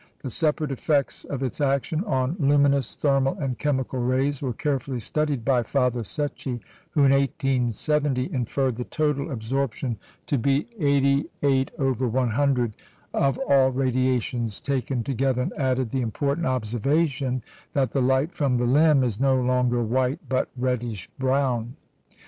The 0.23 0.31
separate 0.31 0.71
effects 0.71 1.25
of 1.25 1.43
its 1.43 1.61
action 1.61 2.03
on 2.05 2.35
luminous, 2.39 2.95
thermal, 2.95 3.37
and 3.37 3.59
chemical 3.59 3.99
rays 3.99 4.41
were 4.41 4.51
carefully 4.51 4.99
studied 4.99 5.45
by 5.45 5.61
Father 5.61 5.99
Secchi, 6.03 6.59
who 6.89 7.03
in 7.03 7.11
1870 7.11 8.33
inferred 8.33 8.77
the 8.77 8.83
total 8.85 9.29
absorption 9.29 9.97
to 10.25 10.39
be 10.39 10.63
88/100 10.79 12.71
of 13.13 13.37
all 13.47 13.69
radiations 13.69 14.59
taken 14.59 15.03
together, 15.03 15.43
and 15.43 15.53
added 15.53 15.91
the 15.91 16.01
important 16.01 16.47
observation 16.47 17.43
that 17.73 17.91
the 17.91 18.01
light 18.01 18.33
from 18.33 18.57
the 18.57 18.65
limb 18.65 19.03
is 19.03 19.19
no 19.19 19.39
longer 19.39 19.83
white, 19.83 20.27
but 20.27 20.49
reddish 20.57 21.09
brown. 21.19 21.75